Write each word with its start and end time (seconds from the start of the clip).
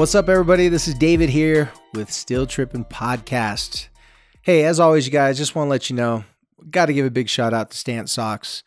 What's 0.00 0.14
up, 0.14 0.30
everybody? 0.30 0.68
This 0.68 0.88
is 0.88 0.94
David 0.94 1.28
here 1.28 1.70
with 1.92 2.10
Still 2.10 2.46
Tripping 2.46 2.86
Podcast. 2.86 3.88
Hey, 4.40 4.64
as 4.64 4.80
always, 4.80 5.04
you 5.04 5.12
guys, 5.12 5.36
just 5.36 5.54
want 5.54 5.66
to 5.66 5.70
let 5.70 5.90
you 5.90 5.96
know, 5.96 6.24
got 6.70 6.86
to 6.86 6.94
give 6.94 7.04
a 7.04 7.10
big 7.10 7.28
shout 7.28 7.52
out 7.52 7.70
to 7.70 7.76
Stance 7.76 8.10
Socks. 8.10 8.62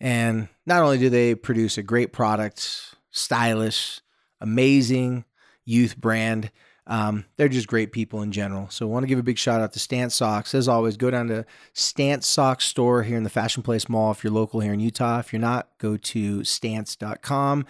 And 0.00 0.48
not 0.64 0.82
only 0.82 0.96
do 0.96 1.10
they 1.10 1.34
produce 1.34 1.76
a 1.76 1.82
great 1.82 2.14
product, 2.14 2.94
stylish, 3.10 4.00
amazing 4.40 5.26
youth 5.66 5.98
brand, 5.98 6.50
um, 6.86 7.26
they're 7.36 7.50
just 7.50 7.68
great 7.68 7.92
people 7.92 8.22
in 8.22 8.32
general. 8.32 8.70
So 8.70 8.86
I 8.86 8.90
want 8.90 9.02
to 9.02 9.08
give 9.08 9.18
a 9.18 9.22
big 9.22 9.36
shout 9.36 9.60
out 9.60 9.74
to 9.74 9.78
Stance 9.78 10.14
Socks. 10.14 10.54
As 10.54 10.66
always, 10.66 10.96
go 10.96 11.10
down 11.10 11.28
to 11.28 11.44
Stance 11.74 12.26
Socks 12.26 12.64
store 12.64 13.02
here 13.02 13.18
in 13.18 13.24
the 13.24 13.28
Fashion 13.28 13.62
Place 13.62 13.90
Mall 13.90 14.12
if 14.12 14.24
you're 14.24 14.32
local 14.32 14.60
here 14.60 14.72
in 14.72 14.80
Utah. 14.80 15.18
If 15.18 15.30
you're 15.30 15.40
not, 15.40 15.68
go 15.76 15.98
to 15.98 16.42
stance.com 16.42 17.66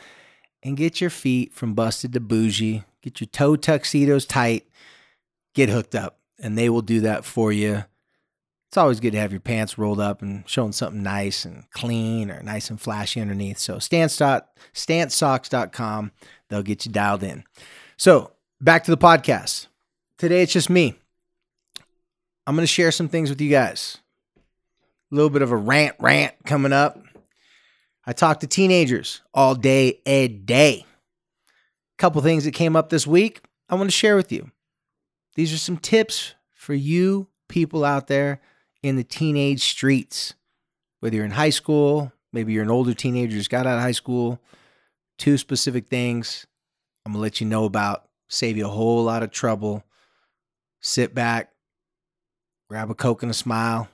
and 0.62 0.76
get 0.76 1.00
your 1.00 1.10
feet 1.10 1.52
from 1.52 1.74
busted 1.74 2.12
to 2.12 2.20
bougie. 2.20 2.84
Get 3.02 3.20
your 3.20 3.28
toe 3.28 3.56
tuxedos 3.56 4.26
tight. 4.26 4.66
Get 5.54 5.68
hooked 5.68 5.94
up, 5.94 6.18
and 6.38 6.56
they 6.56 6.68
will 6.68 6.82
do 6.82 7.00
that 7.00 7.24
for 7.24 7.50
you. 7.52 7.84
It's 8.68 8.76
always 8.76 9.00
good 9.00 9.12
to 9.12 9.18
have 9.18 9.32
your 9.32 9.40
pants 9.40 9.78
rolled 9.78 9.98
up 9.98 10.22
and 10.22 10.48
showing 10.48 10.70
something 10.70 11.02
nice 11.02 11.44
and 11.44 11.68
clean 11.72 12.30
or 12.30 12.40
nice 12.42 12.70
and 12.70 12.80
flashy 12.80 13.20
underneath. 13.20 13.58
So 13.58 13.80
stance 13.80 14.16
dot 14.16 14.48
stancesocks.com, 14.74 16.12
they'll 16.48 16.62
get 16.62 16.86
you 16.86 16.92
dialed 16.92 17.24
in. 17.24 17.42
So 17.96 18.30
back 18.60 18.84
to 18.84 18.92
the 18.92 18.96
podcast. 18.96 19.66
Today 20.18 20.42
it's 20.42 20.52
just 20.52 20.70
me. 20.70 20.94
I'm 22.46 22.54
going 22.54 22.62
to 22.62 22.72
share 22.72 22.92
some 22.92 23.08
things 23.08 23.28
with 23.28 23.40
you 23.40 23.50
guys. 23.50 23.98
A 25.10 25.14
little 25.16 25.30
bit 25.30 25.42
of 25.42 25.50
a 25.50 25.56
rant 25.56 25.96
rant 25.98 26.34
coming 26.46 26.72
up. 26.72 26.96
I 28.06 28.12
talk 28.12 28.38
to 28.40 28.46
teenagers 28.46 29.20
all 29.34 29.56
day, 29.56 30.00
a 30.06 30.28
day. 30.28 30.86
Couple 32.00 32.22
things 32.22 32.44
that 32.44 32.54
came 32.54 32.76
up 32.76 32.88
this 32.88 33.06
week 33.06 33.42
I 33.68 33.74
want 33.74 33.88
to 33.88 33.94
share 33.94 34.16
with 34.16 34.32
you. 34.32 34.50
These 35.34 35.52
are 35.52 35.58
some 35.58 35.76
tips 35.76 36.34
for 36.54 36.72
you 36.72 37.28
people 37.46 37.84
out 37.84 38.06
there 38.06 38.40
in 38.82 38.96
the 38.96 39.04
teenage 39.04 39.60
streets. 39.60 40.32
Whether 41.00 41.16
you're 41.16 41.26
in 41.26 41.32
high 41.32 41.50
school, 41.50 42.10
maybe 42.32 42.54
you're 42.54 42.62
an 42.62 42.70
older 42.70 42.94
teenager, 42.94 43.36
just 43.36 43.50
got 43.50 43.66
out 43.66 43.76
of 43.76 43.82
high 43.82 43.92
school. 43.92 44.40
Two 45.18 45.36
specific 45.36 45.88
things 45.88 46.46
I'm 47.04 47.12
going 47.12 47.18
to 47.18 47.22
let 47.22 47.38
you 47.42 47.46
know 47.46 47.66
about, 47.66 48.08
save 48.28 48.56
you 48.56 48.64
a 48.64 48.70
whole 48.70 49.04
lot 49.04 49.22
of 49.22 49.30
trouble. 49.30 49.84
Sit 50.80 51.14
back, 51.14 51.52
grab 52.70 52.90
a 52.90 52.94
Coke 52.94 53.22
and 53.22 53.30
a 53.30 53.34
smile. 53.34 53.90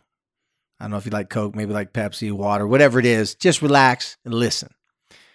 I 0.78 0.84
don't 0.84 0.92
know 0.92 0.98
if 0.98 1.06
you 1.06 1.10
like 1.10 1.28
Coke, 1.28 1.56
maybe 1.56 1.72
like 1.72 1.92
Pepsi, 1.92 2.30
water, 2.30 2.68
whatever 2.68 3.00
it 3.00 3.06
is. 3.06 3.34
Just 3.34 3.62
relax 3.62 4.16
and 4.24 4.32
listen. 4.32 4.72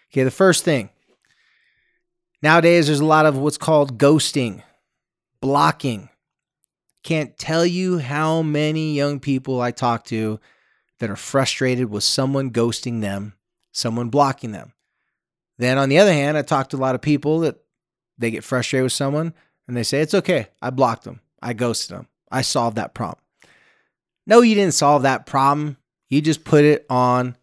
Okay, 0.10 0.24
the 0.24 0.32
first 0.32 0.64
thing. 0.64 0.90
Nowadays, 2.42 2.88
there's 2.88 3.00
a 3.00 3.06
lot 3.06 3.26
of 3.26 3.38
what's 3.38 3.58
called 3.58 3.98
ghosting, 3.98 4.64
blocking. 5.42 6.10
Can't 7.04 7.38
tell 7.38 7.66
you 7.66 8.00
how 8.00 8.42
many 8.42 8.94
young 8.94 9.20
people 9.20 9.62
I 9.62 9.72
talk 9.72 10.06
to 10.06 10.40
that 11.00 11.10
are 11.10 11.16
frustrated 11.16 11.90
with 11.90 12.04
someone 12.04 12.52
ghosting 12.52 13.02
them, 13.02 13.34
someone 13.72 14.10
blocking 14.10 14.52
them. 14.52 14.74
Then, 15.58 15.78
on 15.78 15.90
the 15.90 16.00
other 16.00 16.14
hand, 16.14 16.38
I 16.38 16.42
talk 16.42 16.70
to 16.70 16.78
a 16.78 16.80
lot 16.80 16.96
of 16.96 17.02
people 17.02 17.40
that 17.42 17.58
they 18.18 18.32
get 18.32 18.44
frustrated 18.44 18.84
with 18.84 18.94
someone 18.94 19.34
and 19.68 19.78
they 19.78 19.84
say, 19.84 20.02
It's 20.02 20.14
okay. 20.14 20.48
I 20.62 20.70
blocked 20.70 21.04
them. 21.04 21.22
I 21.42 21.54
ghosted 21.54 21.98
them. 21.98 22.08
I 22.32 22.42
solved 22.42 22.78
that 22.78 22.94
problem. 22.94 23.24
No, 24.26 24.42
you 24.42 24.56
didn't 24.56 24.74
solve 24.74 25.04
that 25.04 25.26
problem. 25.26 25.78
You 26.10 26.22
just 26.22 26.44
put 26.44 26.64
it 26.64 26.86
on 26.90 27.36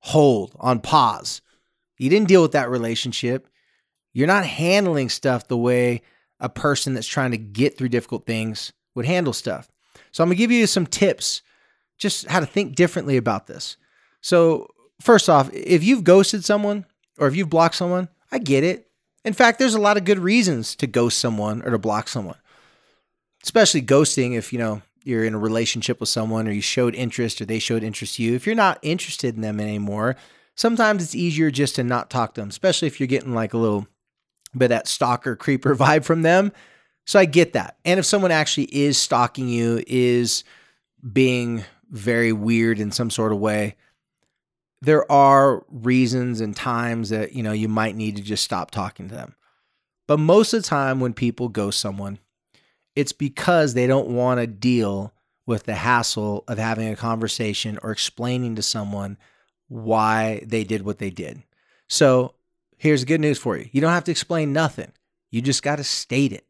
hold, 0.00 0.54
on 0.58 0.80
pause. 0.80 1.40
You 1.98 2.10
didn't 2.10 2.28
deal 2.28 2.42
with 2.42 2.52
that 2.52 2.70
relationship. 2.70 3.48
You're 4.16 4.26
not 4.26 4.46
handling 4.46 5.10
stuff 5.10 5.46
the 5.46 5.58
way 5.58 6.00
a 6.40 6.48
person 6.48 6.94
that's 6.94 7.06
trying 7.06 7.32
to 7.32 7.36
get 7.36 7.76
through 7.76 7.90
difficult 7.90 8.24
things 8.24 8.72
would 8.94 9.04
handle 9.04 9.34
stuff. 9.34 9.70
So 10.10 10.24
I'm 10.24 10.30
going 10.30 10.38
to 10.38 10.42
give 10.42 10.50
you 10.50 10.66
some 10.66 10.86
tips 10.86 11.42
just 11.98 12.26
how 12.26 12.40
to 12.40 12.46
think 12.46 12.76
differently 12.76 13.18
about 13.18 13.46
this. 13.46 13.76
So, 14.22 14.68
first 15.02 15.28
off, 15.28 15.50
if 15.52 15.84
you've 15.84 16.02
ghosted 16.02 16.46
someone 16.46 16.86
or 17.18 17.26
if 17.26 17.36
you've 17.36 17.50
blocked 17.50 17.74
someone, 17.74 18.08
I 18.32 18.38
get 18.38 18.64
it. 18.64 18.90
In 19.22 19.34
fact, 19.34 19.58
there's 19.58 19.74
a 19.74 19.80
lot 19.80 19.98
of 19.98 20.04
good 20.06 20.18
reasons 20.18 20.76
to 20.76 20.86
ghost 20.86 21.18
someone 21.18 21.60
or 21.60 21.72
to 21.72 21.78
block 21.78 22.08
someone. 22.08 22.38
Especially 23.42 23.82
ghosting 23.82 24.34
if, 24.34 24.50
you 24.50 24.58
know, 24.58 24.80
you're 25.04 25.26
in 25.26 25.34
a 25.34 25.38
relationship 25.38 26.00
with 26.00 26.08
someone 26.08 26.48
or 26.48 26.52
you 26.52 26.62
showed 26.62 26.94
interest 26.94 27.42
or 27.42 27.44
they 27.44 27.58
showed 27.58 27.82
interest 27.82 28.14
to 28.14 28.22
you. 28.22 28.34
If 28.34 28.46
you're 28.46 28.56
not 28.56 28.78
interested 28.80 29.34
in 29.34 29.42
them 29.42 29.60
anymore, 29.60 30.16
sometimes 30.54 31.02
it's 31.02 31.14
easier 31.14 31.50
just 31.50 31.74
to 31.74 31.84
not 31.84 32.08
talk 32.08 32.32
to 32.32 32.40
them, 32.40 32.48
especially 32.48 32.88
if 32.88 32.98
you're 32.98 33.06
getting 33.06 33.34
like 33.34 33.52
a 33.52 33.58
little 33.58 33.86
bit 34.56 34.68
that 34.68 34.88
stalker 34.88 35.36
creeper 35.36 35.74
vibe 35.76 36.04
from 36.04 36.22
them. 36.22 36.52
So 37.04 37.18
I 37.18 37.24
get 37.24 37.52
that. 37.52 37.76
And 37.84 38.00
if 38.00 38.06
someone 38.06 38.32
actually 38.32 38.64
is 38.64 38.98
stalking 38.98 39.48
you, 39.48 39.82
is 39.86 40.42
being 41.12 41.64
very 41.90 42.32
weird 42.32 42.80
in 42.80 42.90
some 42.90 43.10
sort 43.10 43.32
of 43.32 43.38
way, 43.38 43.76
there 44.82 45.10
are 45.10 45.64
reasons 45.70 46.40
and 46.40 46.54
times 46.54 47.10
that, 47.10 47.32
you 47.32 47.42
know, 47.42 47.52
you 47.52 47.68
might 47.68 47.96
need 47.96 48.16
to 48.16 48.22
just 48.22 48.44
stop 48.44 48.70
talking 48.70 49.08
to 49.08 49.14
them. 49.14 49.34
But 50.06 50.18
most 50.18 50.52
of 50.52 50.62
the 50.62 50.68
time 50.68 51.00
when 51.00 51.14
people 51.14 51.48
ghost 51.48 51.80
someone, 51.80 52.18
it's 52.94 53.12
because 53.12 53.74
they 53.74 53.86
don't 53.86 54.08
want 54.08 54.40
to 54.40 54.46
deal 54.46 55.12
with 55.46 55.64
the 55.64 55.74
hassle 55.74 56.44
of 56.48 56.58
having 56.58 56.88
a 56.88 56.96
conversation 56.96 57.78
or 57.82 57.90
explaining 57.92 58.56
to 58.56 58.62
someone 58.62 59.16
why 59.68 60.42
they 60.44 60.64
did 60.64 60.82
what 60.82 60.98
they 60.98 61.10
did. 61.10 61.42
So 61.88 62.34
here's 62.76 63.04
good 63.04 63.20
news 63.20 63.38
for 63.38 63.56
you. 63.56 63.68
You 63.72 63.80
don't 63.80 63.92
have 63.92 64.04
to 64.04 64.10
explain 64.10 64.52
nothing. 64.52 64.92
You 65.30 65.42
just 65.42 65.62
got 65.62 65.76
to 65.76 65.84
state 65.84 66.32
it. 66.32 66.46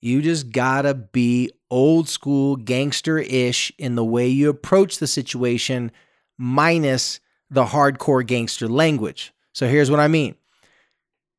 You 0.00 0.22
just 0.22 0.52
gotta 0.52 0.94
be 0.94 1.50
old 1.70 2.08
school 2.08 2.56
gangster 2.56 3.18
ish 3.18 3.72
in 3.78 3.96
the 3.96 4.04
way 4.04 4.28
you 4.28 4.48
approach 4.48 4.98
the 4.98 5.06
situation, 5.06 5.90
minus 6.36 7.20
the 7.50 7.64
hardcore 7.64 8.24
gangster 8.24 8.68
language. 8.68 9.32
So 9.52 9.66
here's 9.66 9.90
what 9.90 10.00
I 10.00 10.08
mean 10.08 10.36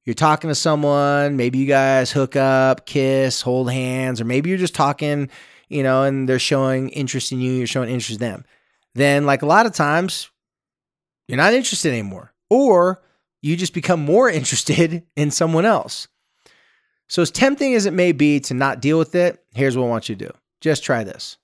you're 0.05 0.13
talking 0.13 0.49
to 0.49 0.55
someone, 0.55 1.37
maybe 1.37 1.59
you 1.59 1.67
guys 1.67 2.11
hook 2.11 2.35
up, 2.35 2.85
kiss, 2.85 3.41
hold 3.41 3.71
hands, 3.71 4.19
or 4.19 4.25
maybe 4.25 4.49
you're 4.49 4.57
just 4.57 4.75
talking, 4.75 5.29
you 5.67 5.83
know, 5.83 6.03
and 6.03 6.27
they're 6.27 6.39
showing 6.39 6.89
interest 6.89 7.31
in 7.31 7.39
you, 7.39 7.51
you're 7.51 7.67
showing 7.67 7.89
interest 7.89 8.19
in 8.21 8.29
them. 8.29 8.45
Then, 8.95 9.25
like 9.25 9.43
a 9.43 9.45
lot 9.45 9.67
of 9.67 9.73
times, 9.73 10.29
you're 11.27 11.37
not 11.37 11.53
interested 11.53 11.91
anymore, 11.91 12.33
or 12.49 13.01
you 13.41 13.55
just 13.55 13.73
become 13.73 14.03
more 14.03 14.29
interested 14.29 15.03
in 15.15 15.31
someone 15.31 15.65
else. 15.65 16.07
So, 17.07 17.21
as 17.23 17.31
tempting 17.31 17.73
as 17.73 17.85
it 17.85 17.93
may 17.93 18.11
be 18.11 18.39
to 18.41 18.53
not 18.53 18.81
deal 18.81 18.99
with 18.99 19.15
it, 19.15 19.43
here's 19.53 19.75
what 19.75 19.85
I 19.85 19.89
want 19.89 20.09
you 20.09 20.15
to 20.15 20.25
do 20.27 20.33
just 20.61 20.83
try 20.83 21.03
this. 21.03 21.37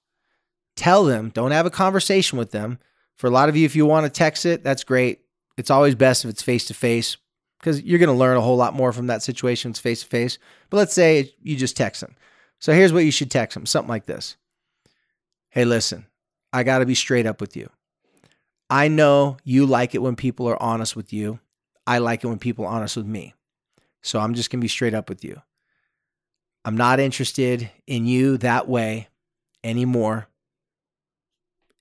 Tell 0.76 1.06
them, 1.06 1.30
don't 1.30 1.52
have 1.52 1.66
a 1.66 1.72
conversation 1.72 2.38
with 2.38 2.52
them. 2.52 2.80
For 3.18 3.28
a 3.28 3.32
lot 3.32 3.48
of 3.48 3.56
you, 3.56 3.66
if 3.66 3.76
you 3.76 3.86
want 3.86 4.06
to 4.06 4.10
text 4.10 4.46
it, 4.46 4.64
that's 4.64 4.84
great. 4.84 5.22
It's 5.58 5.72
always 5.72 5.96
best 5.96 6.26
if 6.26 6.32
it's 6.32 6.44
face 6.44 6.66
to 6.66 6.74
face 6.74 7.16
because 7.60 7.82
you're 7.82 8.00
going 8.00 8.10
to 8.10 8.14
learn 8.14 8.36
a 8.36 8.42
whole 8.42 8.58
lot 8.58 8.74
more 8.74 8.92
from 8.92 9.08
that 9.08 9.24
situation. 9.24 9.72
It's 9.72 9.80
face 9.80 10.02
to 10.04 10.08
face. 10.08 10.38
But 10.70 10.78
let's 10.78 10.94
say 10.94 11.34
you 11.42 11.56
just 11.56 11.78
text 11.78 12.02
them. 12.02 12.16
So, 12.60 12.74
here's 12.74 12.94
what 12.94 13.06
you 13.06 13.12
should 13.12 13.32
text 13.32 13.56
them 13.56 13.66
something 13.66 13.90
like 13.90 14.06
this 14.06 14.38
Hey, 15.50 15.66
listen, 15.66 16.06
I 16.52 16.64
got 16.64 16.80
to 16.80 16.86
be 16.86 16.96
straight 16.96 17.26
up 17.26 17.42
with 17.42 17.56
you. 17.56 17.70
I 18.70 18.88
know 18.88 19.38
you 19.44 19.66
like 19.66 19.96
it 19.96 20.02
when 20.02 20.16
people 20.16 20.48
are 20.48 20.62
honest 20.62 20.96
with 20.96 21.14
you. 21.14 21.40
I 21.88 22.00
like 22.00 22.24
it 22.24 22.28
when 22.28 22.40
people 22.40 22.66
are 22.66 22.72
honest 22.72 22.98
with 22.98 23.06
me. 23.06 23.34
So 24.02 24.20
I'm 24.20 24.34
just 24.34 24.50
going 24.50 24.60
to 24.60 24.64
be 24.64 24.70
straight 24.70 24.94
up 24.94 25.10
with 25.10 25.24
you. 25.24 25.42
I'm 26.64 26.78
not 26.78 27.00
interested 27.00 27.70
in 27.86 28.06
you 28.06 28.38
that 28.38 28.68
way 28.68 29.08
anymore. 29.64 30.28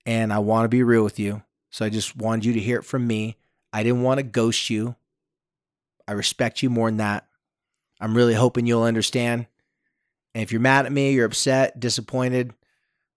And 0.05 0.31
I 0.31 0.39
want 0.39 0.65
to 0.65 0.69
be 0.69 0.83
real 0.83 1.03
with 1.03 1.19
you. 1.19 1.41
So 1.71 1.85
I 1.85 1.89
just 1.89 2.15
wanted 2.15 2.45
you 2.45 2.53
to 2.53 2.59
hear 2.59 2.79
it 2.79 2.85
from 2.85 3.05
me. 3.07 3.37
I 3.73 3.83
didn't 3.83 4.03
want 4.03 4.19
to 4.19 4.23
ghost 4.23 4.69
you. 4.69 4.95
I 6.07 6.11
respect 6.11 6.61
you 6.61 6.69
more 6.69 6.87
than 6.87 6.97
that. 6.97 7.27
I'm 7.99 8.15
really 8.15 8.33
hoping 8.33 8.67
you'll 8.67 8.83
understand. 8.83 9.47
And 10.33 10.43
if 10.43 10.51
you're 10.51 10.61
mad 10.61 10.85
at 10.85 10.91
me, 10.91 11.13
you're 11.13 11.25
upset, 11.25 11.79
disappointed, 11.79 12.53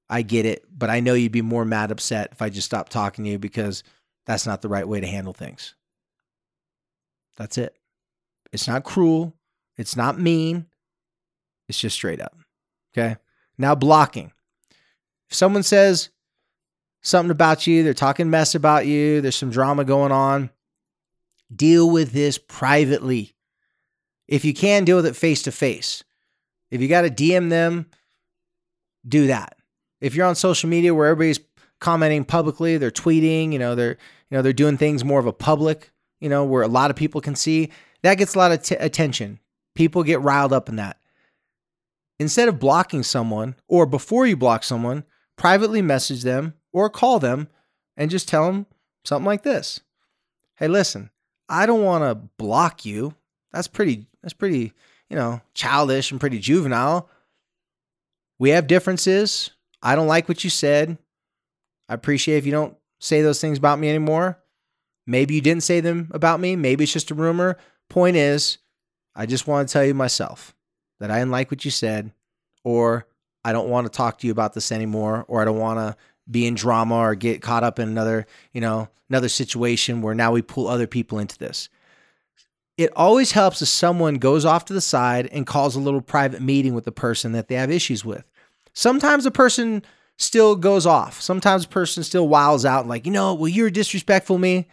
I 0.09 0.23
get 0.23 0.47
it. 0.47 0.65
But 0.71 0.89
I 0.89 1.01
know 1.01 1.15
you'd 1.15 1.33
be 1.33 1.43
more 1.43 1.65
mad, 1.65 1.91
upset 1.91 2.31
if 2.33 2.41
I 2.41 2.49
just 2.49 2.67
stopped 2.67 2.93
talking 2.93 3.25
to 3.25 3.31
you 3.31 3.39
because 3.39 3.83
that's 4.25 4.47
not 4.47 4.63
the 4.63 4.69
right 4.69 4.89
way 4.89 5.01
to 5.01 5.07
handle 5.07 5.35
things. 5.35 5.75
That's 7.39 7.57
it. 7.57 7.75
It's 8.53 8.69
not 8.69 8.85
cruel. 8.85 9.35
It's 9.79 9.97
not 9.97 10.21
mean. 10.21 10.67
It's 11.69 11.79
just 11.79 11.97
straight 11.97 12.21
up. 12.21 12.37
Okay. 12.93 13.17
Now, 13.57 13.75
blocking. 13.75 14.33
If 15.31 15.37
someone 15.37 15.63
says 15.63 16.11
something 17.03 17.31
about 17.31 17.67
you, 17.67 17.83
they're 17.83 17.95
talking 17.95 18.29
mess 18.29 18.55
about 18.55 18.87
you, 18.87 19.21
there's 19.21 19.37
some 19.37 19.51
drama 19.51 19.85
going 19.85 20.13
on, 20.13 20.51
deal 21.55 21.89
with 21.89 22.13
this 22.13 22.39
privately. 22.39 23.35
If 24.27 24.45
you 24.45 24.53
can, 24.53 24.85
deal 24.85 24.97
with 24.97 25.07
it 25.07 25.17
face 25.17 25.43
to 25.43 25.53
face. 25.53 26.05
If 26.71 26.81
you 26.83 26.89
got 26.89 27.03
to 27.03 27.11
DM 27.11 27.49
them, 27.51 27.87
do 29.07 29.29
that. 29.29 29.57
If 30.01 30.15
you're 30.15 30.27
on 30.27 30.35
social 30.35 30.69
media 30.69 30.95
where 30.95 31.07
everybody's 31.07 31.41
commenting 31.81 32.25
publicly, 32.25 32.77
they're 32.77 32.91
tweeting, 32.91 33.53
you 33.53 33.59
know, 33.59 33.75
they're 33.75 33.97
you 34.31 34.37
know, 34.37 34.43
they're 34.43 34.53
doing 34.53 34.77
things 34.77 35.05
more 35.05 35.21
of 35.21 35.27
a 35.27 35.33
public, 35.33 35.91
you 36.21 36.29
know, 36.29 36.45
where 36.45 36.63
a 36.63 36.69
lot 36.69 36.91
of 36.91 36.97
people 36.97 37.21
can 37.21 37.35
see, 37.35 37.71
that 38.03 38.17
gets 38.17 38.35
a 38.35 38.39
lot 38.39 38.53
of 38.53 38.63
t- 38.63 38.75
attention 38.77 39.41
People 39.79 40.03
get 40.03 40.21
riled 40.23 40.53
up 40.53 40.69
in 40.69 40.75
that. 40.75 40.99
Instead 42.19 42.49
of 42.49 42.59
blocking 42.59 43.05
someone, 43.05 43.55
or 43.69 43.87
before 43.87 44.27
you 44.27 44.37
block 44.37 44.65
someone, 44.65 45.05
privately 45.37 45.81
message 45.81 46.23
them 46.23 46.55
or 46.73 46.91
call 46.91 47.21
them 47.21 47.47
and 47.97 48.11
just 48.11 48.29
tell 48.29 48.47
them 48.47 48.67
something 49.05 49.25
like 49.25 49.45
this 49.45 49.83
Hey, 50.57 50.67
listen, 50.67 51.11
I 51.49 51.65
don't 51.65 51.85
want 51.85 52.03
to 52.03 52.17
block 52.17 52.85
you. 52.85 53.15
That's 53.53 53.69
pretty, 53.69 54.09
that's 54.21 54.35
pretty, 54.35 54.73
you 55.09 55.15
know, 55.15 55.43
childish 55.55 56.11
and 56.11 56.19
pretty 56.19 56.41
juvenile. 56.41 57.09
We 58.41 58.51
have 58.51 58.67
differences. 58.67 59.51
I 59.81 59.95
don't 59.95 60.09
like 60.09 60.29
what 60.29 60.43
you 60.43 60.51
said. 60.51 60.99
I 61.89 61.95
appreciate 61.95 62.39
if 62.39 62.47
you 62.47 62.51
don't 62.51 62.77
say 62.99 63.23
those 63.23 63.41
things 63.41 63.59
about 63.59 63.79
me 63.79 63.89
anymore. 63.89 64.41
Maybe 65.09 65.35
you 65.35 65.41
didn't 65.41 65.63
say 65.63 65.81
them 65.81 66.11
about 66.13 66.39
me. 66.39 66.55
Maybe 66.55 66.85
it's 66.85 66.93
just 66.93 67.11
a 67.11 67.15
rumor. 67.15 67.57
Point 67.89 68.17
is, 68.17 68.59
I 69.15 69.25
just 69.25 69.47
want 69.47 69.67
to 69.67 69.73
tell 69.73 69.85
you 69.85 69.95
myself 69.95 70.55
that 71.01 71.11
I 71.11 71.19
didn't 71.19 71.31
like 71.31 71.51
what 71.51 71.65
you 71.65 71.71
said, 71.71 72.13
or 72.63 73.07
I 73.43 73.53
don't 73.53 73.71
want 73.71 73.87
to 73.87 73.97
talk 73.97 74.19
to 74.19 74.27
you 74.27 74.33
about 74.33 74.53
this 74.53 74.71
anymore, 74.71 75.25
or 75.27 75.41
I 75.41 75.47
don't 75.47 75.59
want 75.59 75.79
to 75.79 75.97
be 76.31 76.47
in 76.47 76.55
drama 76.55 76.97
or 76.97 77.15
get 77.15 77.41
caught 77.41 77.65
up 77.65 77.79
in 77.79 77.89
another, 77.89 78.27
you 78.53 78.61
know, 78.61 78.89
another 79.09 79.31
situation 79.31 80.03
where 80.03 80.15
now 80.15 80.31
we 80.31 80.43
pull 80.43 80.69
other 80.69 80.87
people 80.87 81.19
into 81.19 81.39
this. 81.39 81.71
It 82.77 82.93
always 82.95 83.33
helps 83.33 83.63
if 83.63 83.69
someone 83.69 84.17
goes 84.17 84.45
off 84.45 84.67
to 84.67 84.75
the 84.75 84.83
side 84.83 85.27
and 85.33 85.47
calls 85.47 85.75
a 85.75 85.81
little 85.81 86.03
private 86.03 86.43
meeting 86.43 86.75
with 86.75 86.85
the 86.85 86.93
person 86.93 87.33
that 87.33 87.49
they 87.49 87.55
have 87.55 87.71
issues 87.71 88.05
with. 88.05 88.31
Sometimes 88.75 89.25
a 89.25 89.31
person 89.31 89.83
still 90.19 90.55
goes 90.55 90.85
off. 90.85 91.23
Sometimes 91.23 91.65
a 91.65 91.69
person 91.69 92.05
still 92.05 92.29
wiles 92.29 92.67
out 92.67 92.87
like, 92.87 93.07
you 93.07 93.13
know, 93.13 93.33
well, 93.33 93.49
you're 93.49 93.71
disrespectful 93.71 94.37
to 94.37 94.43
me. 94.43 94.69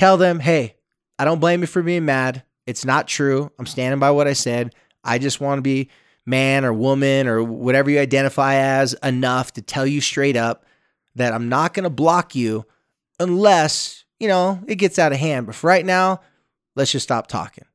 Tell 0.00 0.16
them, 0.16 0.40
hey, 0.40 0.76
I 1.18 1.26
don't 1.26 1.40
blame 1.40 1.60
you 1.60 1.66
for 1.66 1.82
being 1.82 2.06
mad. 2.06 2.42
It's 2.66 2.86
not 2.86 3.06
true. 3.06 3.52
I'm 3.58 3.66
standing 3.66 4.00
by 4.00 4.12
what 4.12 4.26
I 4.26 4.32
said. 4.32 4.74
I 5.04 5.18
just 5.18 5.42
want 5.42 5.58
to 5.58 5.62
be 5.62 5.90
man 6.24 6.64
or 6.64 6.72
woman 6.72 7.26
or 7.26 7.42
whatever 7.42 7.90
you 7.90 8.00
identify 8.00 8.54
as 8.54 8.94
enough 9.02 9.52
to 9.52 9.60
tell 9.60 9.86
you 9.86 10.00
straight 10.00 10.36
up 10.36 10.64
that 11.16 11.34
I'm 11.34 11.50
not 11.50 11.74
going 11.74 11.84
to 11.84 11.90
block 11.90 12.34
you 12.34 12.64
unless, 13.18 14.06
you 14.18 14.26
know, 14.26 14.62
it 14.66 14.76
gets 14.76 14.98
out 14.98 15.12
of 15.12 15.18
hand. 15.18 15.44
But 15.44 15.54
for 15.54 15.66
right 15.66 15.84
now, 15.84 16.22
let's 16.76 16.92
just 16.92 17.04
stop 17.04 17.26
talking. 17.26 17.66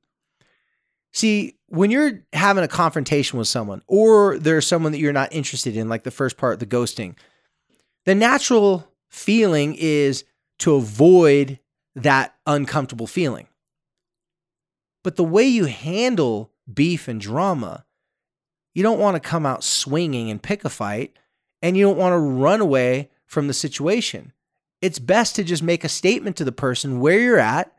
See, 1.14 1.60
when 1.68 1.92
you're 1.92 2.24
having 2.34 2.64
a 2.64 2.68
confrontation 2.68 3.38
with 3.38 3.48
someone 3.48 3.84
or 3.86 4.40
there's 4.40 4.66
someone 4.66 4.94
that 4.94 4.98
you're 4.98 5.14
not 5.14 5.32
interested 5.32 5.78
in, 5.78 5.90
like 5.90 6.02
the 6.02 6.10
first 6.10 6.38
part, 6.38 6.60
the 6.60 6.66
ghosting, 6.66 7.18
the 8.06 8.16
natural 8.16 8.92
feeling 9.10 9.76
is 9.76 10.24
to 10.58 10.74
avoid 10.74 11.60
that 11.96 12.36
uncomfortable 12.46 13.08
feeling. 13.08 13.48
But 15.04 15.16
the 15.16 15.24
way 15.24 15.46
you 15.46 15.66
handle 15.66 16.52
beef 16.72 17.08
and 17.08 17.22
drama, 17.22 17.86
you 18.74 18.84
don't 18.84 19.00
want 19.00 19.16
to 19.16 19.30
come 19.30 19.46
out 19.46 19.64
swinging 19.64 20.30
and 20.30 20.42
pick 20.42 20.66
a 20.66 20.70
fight, 20.70 21.18
and 21.62 21.78
you 21.78 21.86
don't 21.86 21.98
want 21.98 22.14
to 22.14 22.18
run 22.18 22.60
away 22.60 23.10
from 23.26 23.48
the 23.48 23.54
situation. 23.54 24.34
It's 24.82 25.00
best 25.00 25.36
to 25.36 25.44
just 25.44 25.64
make 25.64 25.84
a 25.84 25.90
statement 25.90 26.36
to 26.38 26.44
the 26.44 26.52
person 26.52 27.00
where 27.00 27.20
you're 27.20 27.40
at, 27.40 27.72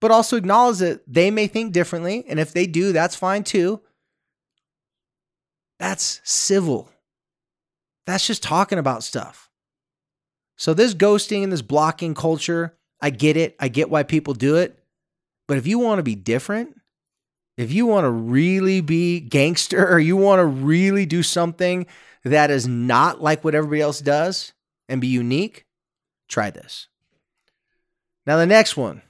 but 0.00 0.10
also 0.10 0.36
acknowledge 0.36 0.78
that 0.78 1.02
they 1.06 1.30
may 1.30 1.46
think 1.46 1.72
differently. 1.72 2.24
And 2.28 2.38
if 2.38 2.52
they 2.52 2.66
do, 2.66 2.92
that's 2.92 3.16
fine 3.16 3.44
too. 3.44 3.80
That's 5.78 6.20
civil. 6.24 6.90
That's 8.06 8.26
just 8.26 8.42
talking 8.42 8.78
about 8.78 9.02
stuff. 9.02 9.50
So, 10.56 10.72
this 10.72 10.94
ghosting 10.94 11.42
and 11.42 11.52
this 11.52 11.62
blocking 11.62 12.14
culture, 12.14 12.76
I 13.00 13.10
get 13.10 13.36
it. 13.36 13.56
I 13.60 13.68
get 13.68 13.90
why 13.90 14.02
people 14.02 14.34
do 14.34 14.56
it. 14.56 14.78
But 15.48 15.58
if 15.58 15.66
you 15.66 15.78
want 15.78 15.98
to 15.98 16.02
be 16.02 16.14
different, 16.14 16.80
if 17.56 17.72
you 17.72 17.86
want 17.86 18.04
to 18.04 18.10
really 18.10 18.80
be 18.80 19.20
gangster 19.20 19.88
or 19.88 19.98
you 19.98 20.16
want 20.16 20.40
to 20.40 20.46
really 20.46 21.06
do 21.06 21.22
something 21.22 21.86
that 22.24 22.50
is 22.50 22.66
not 22.66 23.22
like 23.22 23.44
what 23.44 23.54
everybody 23.54 23.80
else 23.80 24.00
does, 24.00 24.52
and 24.88 25.00
be 25.00 25.08
unique, 25.08 25.66
try 26.28 26.50
this. 26.50 26.88
Now, 28.26 28.36
the 28.36 28.46
next 28.46 28.76
one. 28.76 29.02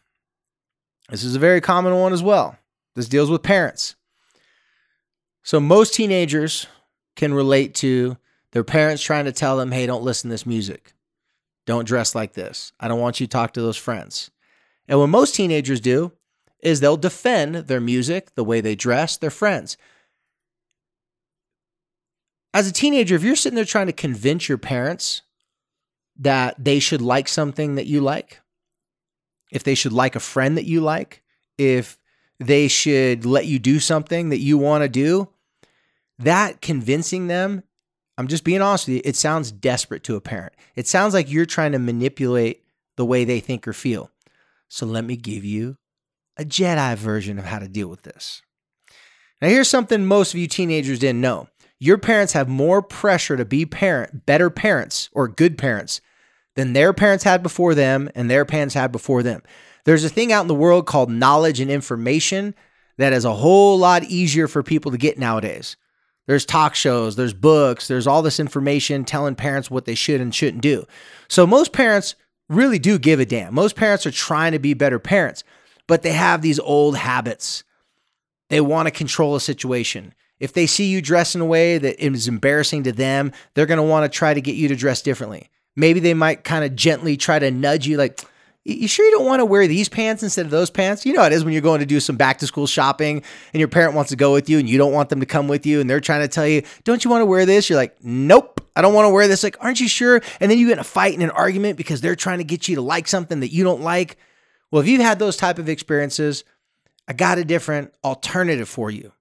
This 1.09 1.23
is 1.23 1.37
a 1.37 1.41
very 1.41 1.61
common 1.61 1.95
one 1.95 2.13
as 2.13 2.23
well. 2.23 2.59
This 2.95 3.09
deals 3.09 3.31
with 3.31 3.43
parents. 3.43 3.95
So, 5.43 5.61
most 5.61 5.95
teenagers 5.95 6.67
can 7.15 7.33
relate 7.33 7.75
to 7.77 8.17
their 8.53 8.65
parents 8.65 9.03
trying 9.03 9.27
to 9.27 9.33
tell 9.33 9.57
them, 9.57 9.71
hey, 9.71 9.87
don't 9.87 10.03
listen 10.03 10.29
to 10.29 10.35
this 10.35 10.47
music. 10.47 10.93
Don't 11.67 11.87
dress 11.87 12.15
like 12.15 12.33
this. 12.33 12.73
I 12.81 12.89
don't 12.89 13.01
want 13.01 13.21
you 13.21 13.27
to 13.27 13.31
talk 13.31 13.53
to 13.55 13.61
those 13.61 13.77
friends. 13.77 14.31
And 14.89 14.99
what 14.99 15.09
most 15.09 15.35
teenagers 15.35 15.81
do 15.81 16.13
is 16.61 16.81
they'll 16.81 16.97
defend 16.97 17.55
their 17.55 17.81
music, 17.81 18.35
the 18.35 18.45
way 18.45 18.61
they 18.61 18.75
dress, 18.75 19.17
their 19.17 19.31
friends. 19.31 19.77
As 22.55 22.69
a 22.69 22.73
teenager, 22.73 23.15
if 23.15 23.23
you're 23.23 23.37
sitting 23.37 23.57
there 23.57 23.65
trying 23.65 23.89
to 23.89 23.93
convince 23.93 24.49
your 24.49 24.59
parents 24.59 25.23
that 26.19 26.55
they 26.63 26.79
should 26.79 27.03
like 27.03 27.29
something 27.29 27.75
that 27.75 27.87
you 27.87 28.01
like, 28.01 28.41
if 29.53 29.63
they 29.63 29.75
should 29.75 29.93
like 29.93 30.17
a 30.17 30.21
friend 30.21 30.57
that 30.57 30.65
you 30.65 30.81
like, 30.81 31.23
if 31.59 31.99
they 32.39 32.69
should 32.69 33.27
let 33.27 33.47
you 33.47 33.59
do 33.59 33.79
something 33.81 34.31
that 34.31 34.39
you 34.39 34.57
want 34.57 34.83
to 34.83 34.89
do, 34.89 35.29
that 36.19 36.61
convincing 36.61 37.27
them, 37.27 37.63
I'm 38.19 38.29
just 38.29 38.45
being 38.45 38.63
honest 38.63 38.87
with 38.87 38.97
you, 38.97 39.03
it 39.05 39.17
sounds 39.17 39.53
desperate 39.53 40.03
to 40.05 40.17
a 40.17 40.21
parent. 40.21 40.55
It 40.75 40.87
sounds 40.87 41.15
like 41.15 41.31
you're 41.31 41.47
trying 41.47 41.73
to 41.73 41.79
manipulate 41.79 42.65
the 42.97 43.05
way 43.05 43.25
they 43.25 43.41
think 43.41 43.69
or 43.69 43.73
feel. 43.73 44.11
So 44.69 44.87
let 44.87 45.05
me 45.05 45.17
give 45.17 45.45
you 45.45 45.77
a 46.37 46.45
Jedi 46.45 46.97
version 46.97 47.39
of 47.39 47.45
how 47.45 47.59
to 47.59 47.69
deal 47.69 47.89
with 47.89 48.03
this. 48.03 48.43
Now, 49.41 49.49
here's 49.49 49.69
something 49.69 50.07
most 50.07 50.33
of 50.33 50.41
you 50.41 50.47
teenagers 50.47 50.99
didn't 50.99 51.21
know. 51.21 51.49
Your 51.79 51.99
parents 51.99 52.33
have 52.33 52.49
more 52.49 52.81
pressure 52.81 53.37
to 53.37 53.45
be 53.45 53.67
parent, 53.67 54.25
better 54.25 54.49
parents 54.49 55.11
or 55.13 55.29
good 55.29 55.59
parents 55.59 56.01
than 56.55 56.73
their 56.73 56.95
parents 56.95 57.25
had 57.25 57.43
before 57.43 57.75
them 57.75 58.09
and 58.15 58.31
their 58.31 58.47
parents 58.47 58.75
had 58.75 58.91
before 58.91 59.23
them. 59.23 59.43
There's 59.85 60.05
a 60.05 60.09
thing 60.09 60.33
out 60.33 60.43
in 60.43 60.49
the 60.49 60.55
world 60.55 60.87
called 60.87 61.11
knowledge 61.11 61.61
and 61.61 61.71
information 61.71 62.55
that 62.97 63.13
is 63.13 63.27
a 63.27 63.35
whole 63.35 63.79
lot 63.79 64.05
easier 64.05 64.49
for 64.49 64.63
people 64.63 64.91
to 64.91 64.99
get 64.99 65.19
nowadays. 65.19 65.77
There's 66.27 66.45
talk 66.45 66.75
shows, 66.75 67.17
there's 67.17 67.35
books, 67.35 67.87
there's 67.87 68.07
all 68.07 68.23
this 68.23 68.41
information 68.41 69.05
telling 69.05 69.37
parents 69.37 69.71
what 69.71 69.85
they 69.85 69.95
should 69.95 70.21
and 70.21 70.35
shouldn't 70.35 70.63
do. 70.63 70.85
So 71.29 71.47
most 71.47 71.73
parents 71.73 72.17
really 72.49 72.79
do 72.79 72.99
give 72.99 73.21
a 73.21 73.25
damn. 73.25 73.55
Most 73.55 73.77
parents 73.77 74.07
are 74.07 74.11
trying 74.11 74.53
to 74.53 74.59
be 74.59 74.75
better 74.75 74.99
parents, 74.99 75.45
but 75.87 76.03
they 76.03 76.13
have 76.13 76.43
these 76.43 76.59
old 76.59 76.97
habits. 76.97 77.63
They 78.49 78.61
want 78.61 78.87
to 78.87 78.93
control 78.93 79.37
a 79.37 79.41
situation. 79.41 80.15
If 80.39 80.53
they 80.53 80.67
see 80.67 80.87
you 80.87 81.01
dress 81.01 81.35
in 81.35 81.41
a 81.41 81.47
way 81.47 81.79
that 81.79 82.05
is 82.05 82.29
embarrassing 82.29 82.83
to 82.85 82.93
them, 82.93 83.33
they're 83.55 83.67
going 83.67 83.79
to 83.79 83.83
want 83.83 84.11
to 84.11 84.17
try 84.17 84.35
to 84.35 84.41
get 84.41 84.57
you 84.57 84.69
to 84.69 84.77
dress 84.77 85.03
differently. 85.03 85.49
Maybe 85.77 86.01
they 86.01 86.15
might 86.15 86.45
kind 86.45 86.65
of 86.65 86.75
gently 86.77 87.17
try 87.17 87.39
to 87.39 87.51
nudge 87.51 87.87
you, 87.87 87.97
like, 87.97 88.23
you 88.67 88.89
sure 88.89 89.05
you 89.07 89.13
don't 89.13 89.27
want 89.27 89.41
to 89.41 89.45
wear 89.45 89.69
these 89.69 89.89
pants 89.89 90.23
instead 90.23 90.45
of 90.45 90.51
those 90.51 90.71
pants? 90.71 91.07
You 91.07 91.13
know 91.13 91.21
how 91.21 91.27
it 91.27 91.33
is 91.33 91.45
when 91.45 91.53
you're 91.53 91.63
going 91.63 91.81
to 91.81 91.87
do 91.87 92.01
some 92.01 92.17
back 92.17 92.39
to 92.39 92.47
school 92.47 92.67
shopping 92.67 93.23
and 93.53 93.61
your 93.61 93.69
parent 93.69 93.95
wants 93.95 94.11
to 94.11 94.17
go 94.17 94.33
with 94.33 94.49
you 94.51 94.59
and 94.59 94.69
you 94.69 94.77
don't 94.77 94.93
want 94.93 95.09
them 95.09 95.21
to 95.21 95.27
come 95.27 95.47
with 95.47 95.67
you 95.67 95.81
and 95.81 95.89
they're 95.89 96.01
trying 96.01 96.23
to 96.23 96.29
tell 96.29 96.47
you, 96.47 96.63
don't 96.83 97.05
you 97.05 97.11
want 97.11 97.23
to 97.23 97.27
wear 97.27 97.47
this? 97.47 97.71
You're 97.71 97.77
like, 97.77 97.97
nope, 98.03 98.61
I 98.75 98.83
don't 98.83 98.93
want 98.93 99.07
to 99.07 99.11
wear 99.11 99.29
this. 99.29 99.45
Like, 99.45 99.57
aren't 99.61 99.81
you 99.81 99.89
sure? 99.89 100.21
And 100.41 100.51
then 100.51 100.59
you 100.59 100.67
get 100.67 100.75
in 100.75 100.79
a 100.81 100.85
fight 100.85 101.15
and 101.15 101.23
an 101.23 101.31
argument 101.31 101.77
because 101.77 102.01
they're 102.01 102.17
trying 102.17 102.39
to 102.39 102.45
get 102.45 102.67
you 102.67 102.75
to 102.75 102.83
like 102.83 103.07
something 103.07 103.39
that 103.41 103.53
you 103.53 103.63
don't 103.63 103.83
like. 103.83 104.17
Well, 104.73 104.83
if 104.83 104.89
you've 104.89 105.01
had 105.01 105.21
those 105.21 105.37
type 105.37 105.61
of 105.61 105.69
experiences, 105.69 106.43
I 107.07 107.13
got 107.13 107.39
a 107.39 107.45
different 107.45 107.95
alternative 108.03 108.69
for 108.69 108.91
you 108.91 109.13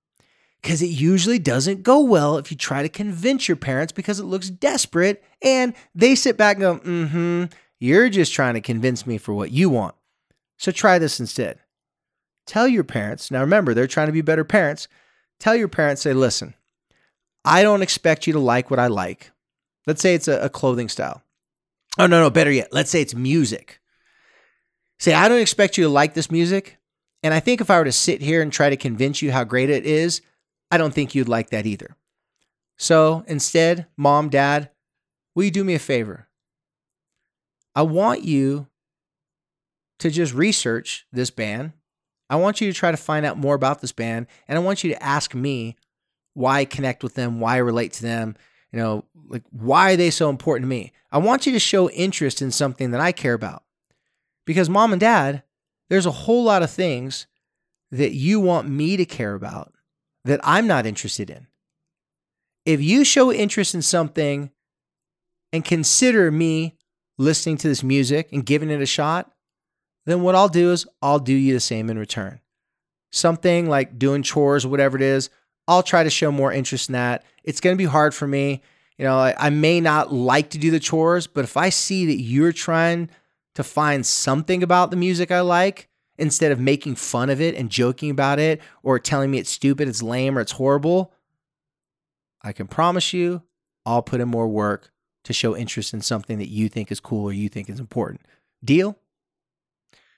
because 0.65 0.81
it 0.81 0.87
usually 0.87 1.37
doesn't 1.37 1.83
go 1.83 1.99
well 1.99 2.39
if 2.39 2.49
you 2.49 2.57
try 2.57 2.81
to 2.81 2.89
convince 2.89 3.47
your 3.47 3.57
parents 3.57 3.93
because 3.93 4.19
it 4.19 4.23
looks 4.23 4.49
desperate 4.49 5.23
and 5.43 5.75
they 5.93 6.15
sit 6.15 6.37
back 6.37 6.57
and 6.57 6.61
go, 6.61 6.77
mm 6.79 7.09
hmm, 7.09 7.43
you're 7.85 8.09
just 8.09 8.33
trying 8.33 8.55
to 8.55 8.61
convince 8.61 9.05
me 9.05 9.17
for 9.17 9.33
what 9.33 9.51
you 9.51 9.69
want. 9.69 9.95
So 10.57 10.71
try 10.71 10.97
this 10.97 11.19
instead. 11.19 11.59
Tell 12.47 12.67
your 12.67 12.83
parents, 12.83 13.31
now 13.31 13.41
remember, 13.41 13.73
they're 13.73 13.87
trying 13.87 14.07
to 14.07 14.13
be 14.13 14.21
better 14.21 14.43
parents. 14.43 14.87
Tell 15.39 15.55
your 15.55 15.67
parents, 15.67 16.01
say, 16.01 16.13
listen, 16.13 16.55
I 17.43 17.63
don't 17.63 17.81
expect 17.81 18.27
you 18.27 18.33
to 18.33 18.39
like 18.39 18.69
what 18.69 18.79
I 18.79 18.87
like. 18.87 19.31
Let's 19.87 20.01
say 20.01 20.15
it's 20.15 20.27
a, 20.27 20.39
a 20.41 20.49
clothing 20.49 20.89
style. 20.89 21.21
Oh, 21.97 22.07
no, 22.07 22.21
no, 22.21 22.29
better 22.29 22.51
yet, 22.51 22.69
let's 22.71 22.89
say 22.89 23.01
it's 23.01 23.15
music. 23.15 23.79
Say, 24.99 25.13
I 25.13 25.27
don't 25.27 25.41
expect 25.41 25.77
you 25.77 25.85
to 25.85 25.89
like 25.89 26.13
this 26.13 26.31
music. 26.31 26.77
And 27.21 27.33
I 27.33 27.39
think 27.39 27.61
if 27.61 27.69
I 27.69 27.77
were 27.79 27.85
to 27.85 27.91
sit 27.91 28.21
here 28.21 28.41
and 28.41 28.51
try 28.51 28.69
to 28.69 28.77
convince 28.77 29.21
you 29.21 29.31
how 29.31 29.43
great 29.43 29.69
it 29.69 29.85
is, 29.85 30.21
I 30.71 30.77
don't 30.77 30.93
think 30.93 31.15
you'd 31.15 31.29
like 31.29 31.49
that 31.51 31.65
either. 31.65 31.95
So 32.77 33.23
instead, 33.27 33.87
mom, 33.97 34.29
dad, 34.29 34.69
will 35.33 35.43
you 35.43 35.51
do 35.51 35.63
me 35.63 35.75
a 35.75 35.79
favor? 35.79 36.27
I 37.75 37.81
want 37.81 38.23
you 38.23 38.67
to 39.99 40.09
just 40.09 40.33
research 40.33 41.05
this 41.11 41.29
band. 41.29 41.73
I 42.29 42.37
want 42.37 42.59
you 42.59 42.71
to 42.71 42.77
try 42.77 42.91
to 42.91 42.97
find 42.97 43.25
out 43.25 43.37
more 43.37 43.55
about 43.55 43.81
this 43.81 43.91
band, 43.91 44.27
and 44.47 44.57
I 44.57 44.61
want 44.61 44.83
you 44.83 44.91
to 44.91 45.03
ask 45.03 45.35
me 45.35 45.75
why 46.33 46.59
I 46.59 46.65
connect 46.65 47.03
with 47.03 47.15
them, 47.15 47.39
why 47.39 47.55
I 47.55 47.57
relate 47.57 47.93
to 47.93 48.01
them, 48.01 48.35
you 48.71 48.79
know, 48.79 49.05
like 49.27 49.43
why 49.51 49.93
are 49.93 49.95
they 49.95 50.09
so 50.09 50.29
important 50.29 50.63
to 50.63 50.69
me? 50.69 50.91
I 51.11 51.17
want 51.17 51.45
you 51.45 51.53
to 51.53 51.59
show 51.59 51.89
interest 51.91 52.41
in 52.41 52.51
something 52.51 52.91
that 52.91 53.01
I 53.01 53.11
care 53.11 53.33
about. 53.33 53.63
Because 54.45 54.69
mom 54.69 54.91
and 54.91 54.99
dad, 54.99 55.43
there's 55.89 56.05
a 56.05 56.11
whole 56.11 56.43
lot 56.43 56.63
of 56.63 56.69
things 56.69 57.27
that 57.91 58.13
you 58.13 58.39
want 58.39 58.67
me 58.67 58.97
to 58.97 59.05
care 59.05 59.33
about 59.33 59.73
that 60.25 60.41
I'm 60.43 60.67
not 60.67 60.85
interested 60.85 61.29
in. 61.29 61.47
If 62.65 62.81
you 62.81 63.05
show 63.05 63.31
interest 63.31 63.75
in 63.75 63.81
something 63.81 64.51
and 65.53 65.63
consider 65.63 66.31
me 66.31 66.75
listening 67.17 67.57
to 67.57 67.67
this 67.67 67.83
music 67.83 68.29
and 68.31 68.45
giving 68.45 68.69
it 68.69 68.81
a 68.81 68.85
shot, 68.85 69.31
then 70.05 70.21
what 70.21 70.35
I'll 70.35 70.49
do 70.49 70.71
is 70.71 70.85
I'll 71.01 71.19
do 71.19 71.33
you 71.33 71.53
the 71.53 71.59
same 71.59 71.89
in 71.89 71.97
return. 71.97 72.39
Something 73.11 73.69
like 73.69 73.97
doing 73.97 74.23
chores 74.23 74.65
or 74.65 74.69
whatever 74.69 74.97
it 74.97 75.03
is, 75.03 75.29
I'll 75.67 75.83
try 75.83 76.03
to 76.03 76.09
show 76.09 76.31
more 76.31 76.51
interest 76.51 76.89
in 76.89 76.93
that. 76.93 77.23
It's 77.43 77.61
going 77.61 77.75
to 77.75 77.77
be 77.77 77.89
hard 77.89 78.13
for 78.13 78.27
me. 78.27 78.61
You 78.97 79.05
know, 79.05 79.17
I, 79.17 79.33
I, 79.37 79.49
may 79.49 79.81
not 79.81 80.13
like 80.13 80.51
to 80.51 80.57
do 80.57 80.71
the 80.71 80.79
chores, 80.79 81.27
but 81.27 81.43
if 81.43 81.57
I 81.57 81.69
see 81.69 82.05
that 82.05 82.21
you're 82.21 82.53
trying 82.53 83.09
to 83.55 83.63
find 83.63 84.05
something 84.05 84.63
about 84.63 84.89
the 84.89 84.97
music 84.97 85.31
I 85.31 85.41
like 85.41 85.89
instead 86.17 86.51
of 86.51 86.59
making 86.59 86.95
fun 86.95 87.29
of 87.29 87.41
it 87.41 87.55
and 87.55 87.69
joking 87.69 88.09
about 88.09 88.39
it 88.39 88.61
or 88.83 88.99
telling 88.99 89.31
me 89.31 89.37
it's 89.37 89.49
stupid, 89.49 89.89
it's 89.89 90.01
lame, 90.01 90.37
or 90.37 90.41
it's 90.41 90.53
horrible, 90.53 91.13
I 92.41 92.53
can 92.53 92.67
promise 92.67 93.11
you 93.11 93.41
I'll 93.85 94.01
put 94.01 94.21
in 94.21 94.29
more 94.29 94.47
work 94.47 94.91
to 95.25 95.33
show 95.33 95.55
interest 95.55 95.93
in 95.93 96.01
something 96.01 96.37
that 96.37 96.49
you 96.49 96.69
think 96.69 96.91
is 96.91 96.99
cool 96.99 97.25
or 97.25 97.33
you 97.33 97.49
think 97.49 97.69
is 97.69 97.79
important. 97.79 98.21
Deal? 98.63 98.97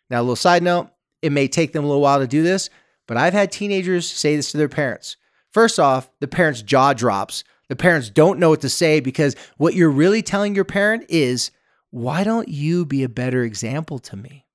Now, 0.10 0.22
a 0.22 0.24
little 0.24 0.36
side 0.36 0.64
note 0.64 0.90
it 1.22 1.32
may 1.32 1.48
take 1.48 1.74
them 1.74 1.84
a 1.84 1.88
little 1.88 2.02
while 2.02 2.20
to 2.20 2.28
do 2.28 2.44
this, 2.44 2.70
but 3.08 3.18
I've 3.18 3.34
had 3.34 3.52
teenagers 3.52 4.10
say 4.10 4.36
this 4.36 4.52
to 4.52 4.58
their 4.58 4.70
parents. 4.70 5.18
First 5.52 5.80
off, 5.80 6.10
the 6.20 6.28
parents' 6.28 6.62
jaw 6.62 6.94
drops. 6.94 7.44
The 7.70 7.76
parents 7.76 8.10
don't 8.10 8.40
know 8.40 8.50
what 8.50 8.62
to 8.62 8.70
say 8.70 9.00
because 9.00 9.36
what 9.58 9.74
you're 9.74 9.90
really 9.90 10.22
telling 10.22 10.56
your 10.56 10.66
parent 10.66 11.06
is, 11.10 11.52
why 11.90 12.24
don't 12.24 12.48
you 12.48 12.86
be 12.86 13.04
a 13.04 13.10
better 13.10 13.44
example 13.44 14.00
to 14.00 14.16
me? 14.16 14.46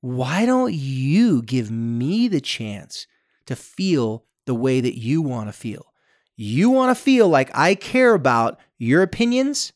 Why 0.00 0.46
don't 0.46 0.72
you 0.74 1.42
give 1.42 1.70
me 1.70 2.28
the 2.28 2.40
chance 2.40 3.06
to 3.46 3.56
feel 3.56 4.24
the 4.46 4.54
way 4.54 4.80
that 4.80 4.98
you 4.98 5.22
want 5.22 5.48
to 5.48 5.52
feel? 5.52 5.92
You 6.40 6.70
want 6.70 6.96
to 6.96 7.02
feel 7.02 7.28
like 7.28 7.50
I 7.52 7.74
care 7.74 8.14
about 8.14 8.60
your 8.78 9.02
opinions? 9.02 9.72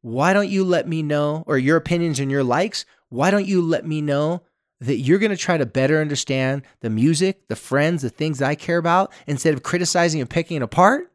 Why 0.00 0.32
don't 0.32 0.48
you 0.48 0.64
let 0.64 0.88
me 0.88 1.02
know, 1.02 1.44
or 1.46 1.58
your 1.58 1.76
opinions 1.76 2.18
and 2.18 2.30
your 2.30 2.42
likes? 2.42 2.86
Why 3.10 3.30
don't 3.30 3.46
you 3.46 3.60
let 3.60 3.86
me 3.86 4.00
know 4.00 4.42
that 4.80 5.00
you're 5.00 5.18
going 5.18 5.32
to 5.32 5.36
try 5.36 5.58
to 5.58 5.66
better 5.66 6.00
understand 6.00 6.62
the 6.80 6.88
music, 6.88 7.46
the 7.48 7.56
friends, 7.56 8.00
the 8.00 8.08
things 8.08 8.40
I 8.40 8.54
care 8.54 8.78
about 8.78 9.12
instead 9.26 9.52
of 9.52 9.62
criticizing 9.62 10.22
and 10.22 10.30
picking 10.30 10.56
it 10.56 10.62
apart? 10.62 11.12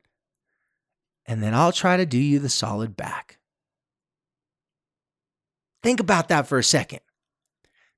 And 1.25 1.41
then 1.41 1.55
I'll 1.55 1.71
try 1.71 1.97
to 1.97 2.05
do 2.05 2.19
you 2.19 2.37
the 2.37 2.47
solid 2.47 2.95
back. 2.95 3.39
Think 5.81 5.99
about 5.99 6.29
that 6.29 6.45
for 6.45 6.59
a 6.59 6.63
second. 6.63 6.99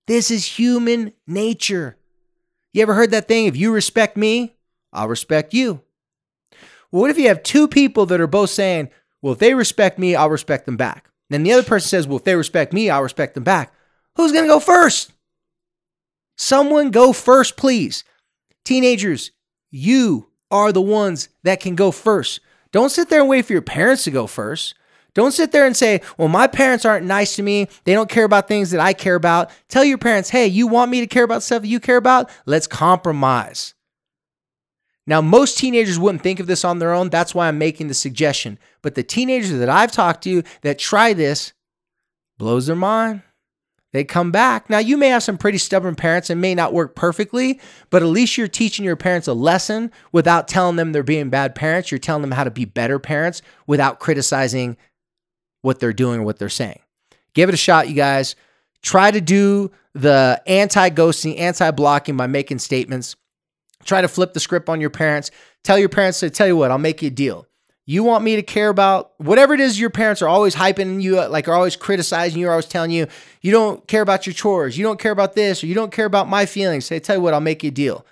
This 0.07 0.31
is 0.31 0.45
human 0.45 1.11
nature. 1.27 1.97
You 2.71 2.83
ever 2.83 2.93
heard 2.93 3.11
that 3.11 3.27
thing? 3.27 3.47
If 3.47 3.57
you 3.57 3.73
respect 3.73 4.15
me, 4.15 4.55
I'll 4.93 5.09
respect 5.09 5.53
you. 5.53 5.81
Well, 6.91 7.01
what 7.01 7.11
if 7.11 7.17
you 7.17 7.27
have 7.27 7.43
two 7.43 7.67
people 7.67 8.05
that 8.07 8.21
are 8.21 8.27
both 8.27 8.49
saying, 8.49 8.89
well, 9.21 9.33
if 9.33 9.39
they 9.39 9.53
respect 9.53 9.99
me, 9.99 10.15
I'll 10.15 10.29
respect 10.29 10.65
them 10.65 10.77
back? 10.77 11.09
Then 11.29 11.43
the 11.43 11.51
other 11.53 11.63
person 11.63 11.87
says, 11.87 12.07
well, 12.07 12.17
if 12.17 12.23
they 12.23 12.35
respect 12.35 12.73
me, 12.73 12.89
I'll 12.89 13.03
respect 13.03 13.35
them 13.35 13.43
back. 13.43 13.73
Who's 14.15 14.31
going 14.31 14.45
to 14.45 14.49
go 14.49 14.59
first? 14.59 15.11
Someone 16.37 16.89
go 16.89 17.13
first, 17.13 17.57
please. 17.57 18.03
Teenagers, 18.65 19.31
you 19.71 20.29
are 20.49 20.71
the 20.71 20.81
ones 20.81 21.29
that 21.43 21.59
can 21.59 21.75
go 21.75 21.91
first. 21.91 22.39
Don't 22.71 22.89
sit 22.89 23.09
there 23.09 23.19
and 23.19 23.29
wait 23.29 23.45
for 23.45 23.53
your 23.53 23.61
parents 23.61 24.03
to 24.05 24.11
go 24.11 24.25
first. 24.25 24.73
Don't 25.13 25.31
sit 25.31 25.51
there 25.51 25.65
and 25.65 25.75
say, 25.75 26.01
well, 26.17 26.27
my 26.27 26.47
parents 26.47 26.85
aren't 26.85 27.05
nice 27.05 27.35
to 27.35 27.43
me. 27.43 27.67
They 27.83 27.93
don't 27.93 28.09
care 28.09 28.23
about 28.23 28.47
things 28.47 28.71
that 28.71 28.79
I 28.79 28.93
care 28.93 29.15
about. 29.15 29.51
Tell 29.67 29.83
your 29.83 29.97
parents, 29.97 30.29
hey, 30.29 30.47
you 30.47 30.67
want 30.67 30.91
me 30.91 31.01
to 31.01 31.07
care 31.07 31.23
about 31.23 31.43
stuff 31.43 31.63
that 31.63 31.67
you 31.67 31.79
care 31.79 31.97
about? 31.97 32.29
Let's 32.45 32.67
compromise. 32.67 33.73
Now, 35.07 35.21
most 35.21 35.57
teenagers 35.57 35.97
wouldn't 35.97 36.21
think 36.21 36.39
of 36.39 36.47
this 36.47 36.63
on 36.63 36.79
their 36.79 36.93
own. 36.93 37.09
That's 37.09 37.33
why 37.33 37.47
I'm 37.47 37.57
making 37.57 37.87
the 37.87 37.93
suggestion. 37.93 38.59
But 38.81 38.95
the 38.95 39.03
teenagers 39.03 39.51
that 39.51 39.69
I've 39.69 39.91
talked 39.91 40.23
to 40.25 40.43
that 40.61 40.77
try 40.77 41.13
this 41.13 41.53
blows 42.37 42.67
their 42.67 42.75
mind. 42.75 43.23
They 43.91 44.03
come 44.03 44.31
back. 44.31 44.69
Now, 44.69 44.77
you 44.77 44.97
may 44.97 45.07
have 45.07 45.23
some 45.23 45.37
pretty 45.37 45.57
stubborn 45.57 45.95
parents 45.95 46.29
and 46.29 46.39
may 46.39 46.53
not 46.53 46.73
work 46.73 46.95
perfectly, 46.95 47.59
but 47.89 48.03
at 48.03 48.07
least 48.07 48.37
you're 48.37 48.47
teaching 48.47 48.85
your 48.85 48.95
parents 48.95 49.27
a 49.27 49.33
lesson 49.33 49.91
without 50.11 50.47
telling 50.47 50.75
them 50.75 50.91
they're 50.91 51.01
being 51.01 51.29
bad 51.29 51.55
parents. 51.55 51.89
You're 51.89 51.97
telling 51.97 52.21
them 52.21 52.31
how 52.31 52.43
to 52.43 52.51
be 52.51 52.65
better 52.65 52.99
parents 52.99 53.41
without 53.65 53.99
criticizing 53.99 54.77
what 55.63 55.79
they're 55.79 55.91
doing 55.91 56.19
or 56.19 56.23
what 56.23 56.37
they're 56.37 56.49
saying. 56.49 56.79
Give 57.33 57.49
it 57.49 57.55
a 57.55 57.57
shot, 57.57 57.89
you 57.89 57.95
guys. 57.95 58.35
Try 58.83 59.09
to 59.09 59.21
do 59.21 59.71
the 59.93 60.41
anti 60.45 60.89
ghosting, 60.91 61.39
anti 61.39 61.71
blocking 61.71 62.15
by 62.15 62.27
making 62.27 62.59
statements. 62.59 63.15
Try 63.85 64.01
to 64.01 64.07
flip 64.07 64.33
the 64.33 64.39
script 64.39 64.69
on 64.69 64.81
your 64.81 64.89
parents. 64.89 65.31
Tell 65.63 65.79
your 65.79 65.89
parents 65.89 66.19
to 66.19 66.29
tell 66.29 66.47
you 66.47 66.55
what, 66.55 66.71
I'll 66.71 66.77
make 66.77 67.01
you 67.01 67.07
a 67.07 67.11
deal. 67.11 67.45
You 67.85 68.03
want 68.03 68.23
me 68.23 68.35
to 68.35 68.43
care 68.43 68.69
about 68.69 69.13
whatever 69.17 69.55
it 69.55 69.59
is 69.59 69.79
your 69.79 69.89
parents 69.89 70.21
are 70.21 70.27
always 70.27 70.53
hyping 70.53 71.01
you, 71.01 71.19
like 71.25 71.47
are 71.47 71.55
always 71.55 71.75
criticizing 71.75 72.39
you, 72.39 72.47
are 72.47 72.51
always 72.51 72.67
telling 72.67 72.91
you, 72.91 73.07
you 73.41 73.51
don't 73.51 73.87
care 73.87 74.03
about 74.03 74.27
your 74.27 74.33
chores, 74.35 74.77
you 74.77 74.83
don't 74.83 74.99
care 74.99 75.11
about 75.11 75.33
this, 75.33 75.63
or 75.63 75.67
you 75.67 75.73
don't 75.73 75.91
care 75.91 76.05
about 76.05 76.29
my 76.29 76.45
feelings. 76.45 76.85
Say, 76.85 76.99
tell 76.99 77.15
you 77.15 77.21
what, 77.21 77.33
I'll 77.33 77.39
make 77.39 77.63
you 77.63 77.69
a 77.69 77.71
deal. 77.71 78.05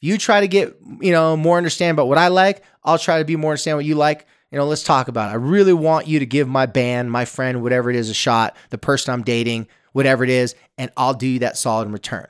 You 0.00 0.18
try 0.18 0.40
to 0.40 0.48
get, 0.48 0.76
you 1.00 1.12
know, 1.12 1.34
more 1.36 1.56
understand 1.56 1.94
about 1.96 2.08
what 2.08 2.18
I 2.18 2.28
like. 2.28 2.62
I'll 2.84 2.98
try 2.98 3.20
to 3.20 3.24
be 3.24 3.36
more 3.36 3.52
understand 3.52 3.78
what 3.78 3.86
you 3.86 3.94
like. 3.94 4.26
You 4.50 4.58
know, 4.58 4.66
let's 4.66 4.82
talk 4.82 5.08
about 5.08 5.30
it. 5.30 5.32
I 5.32 5.36
really 5.36 5.72
want 5.72 6.08
you 6.08 6.18
to 6.18 6.26
give 6.26 6.46
my 6.46 6.66
band, 6.66 7.10
my 7.10 7.24
friend, 7.24 7.62
whatever 7.62 7.88
it 7.88 7.96
is, 7.96 8.10
a 8.10 8.14
shot, 8.14 8.54
the 8.68 8.76
person 8.76 9.14
I'm 9.14 9.22
dating, 9.22 9.66
whatever 9.92 10.24
it 10.24 10.30
is, 10.30 10.54
and 10.76 10.90
I'll 10.94 11.14
do 11.14 11.26
you 11.26 11.38
that 11.38 11.56
solid 11.56 11.86
in 11.86 11.92
return. 11.92 12.26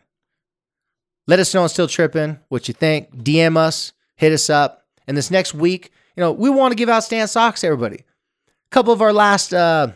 Let 1.27 1.39
us 1.39 1.55
know 1.55 1.63
I'm 1.63 1.69
still 1.69 1.89
tripping, 1.89 2.39
what 2.49 2.69
you 2.69 2.75
think. 2.75 3.15
DM 3.17 3.57
us, 3.57 3.93
hit 4.17 4.33
us 4.33 4.51
up. 4.51 4.85
And 5.07 5.17
this 5.17 5.31
next 5.31 5.55
week, 5.55 5.91
you 6.17 6.21
know, 6.21 6.33
we 6.33 6.51
want 6.51 6.73
to 6.73 6.77
give 6.77 6.89
out 6.89 7.05
Stance 7.05 7.33
socks 7.33 7.61
to 7.61 7.67
everybody. 7.67 7.99
A 7.99 8.71
couple 8.71 8.93
of 8.93 9.03
our 9.03 9.13
last 9.13 9.55
uh, 9.55 9.93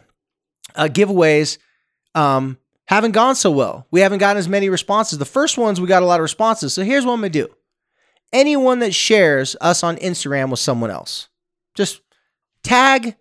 uh, 0.74 0.88
giveaways 0.90 1.58
um, 2.14 2.58
haven't 2.86 3.12
gone 3.12 3.34
so 3.34 3.50
well. 3.50 3.86
We 3.90 4.00
haven't 4.00 4.18
gotten 4.18 4.38
as 4.38 4.48
many 4.48 4.68
responses. 4.68 5.18
The 5.18 5.24
first 5.24 5.58
ones, 5.58 5.80
we 5.80 5.88
got 5.88 6.02
a 6.02 6.06
lot 6.06 6.20
of 6.20 6.22
responses. 6.22 6.72
So 6.72 6.82
here's 6.82 7.04
what 7.04 7.12
I'm 7.14 7.20
going 7.20 7.32
to 7.32 7.46
do 7.46 7.54
anyone 8.32 8.80
that 8.80 8.94
shares 8.94 9.56
us 9.60 9.82
on 9.82 9.96
Instagram 9.96 10.50
with 10.50 10.60
someone 10.60 10.90
else, 10.90 11.28
just 11.74 12.00
tag 12.62 13.16